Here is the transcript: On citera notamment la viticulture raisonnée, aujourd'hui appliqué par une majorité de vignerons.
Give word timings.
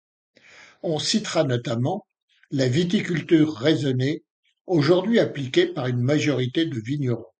On 0.81 0.97
citera 0.97 1.43
notamment 1.43 2.07
la 2.49 2.67
viticulture 2.67 3.53
raisonnée, 3.53 4.23
aujourd'hui 4.65 5.19
appliqué 5.19 5.67
par 5.67 5.85
une 5.85 6.01
majorité 6.01 6.65
de 6.65 6.79
vignerons. 6.79 7.27